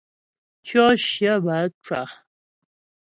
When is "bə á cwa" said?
1.43-2.01